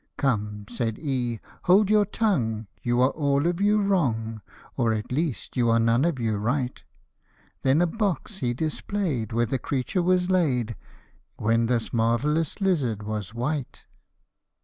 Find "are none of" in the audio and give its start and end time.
5.69-6.17